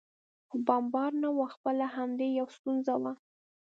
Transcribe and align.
خو 0.47 0.55
بمبار 0.67 1.11
نه 1.23 1.29
و، 1.35 1.39
خپله 1.55 1.85
همدې 1.95 2.27
یو 2.39 2.47
ستونزه 2.57 2.93
وه. 3.01 3.13